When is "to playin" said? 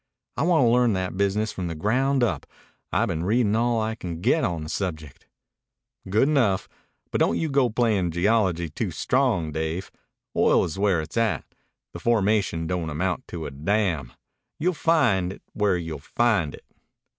7.67-8.09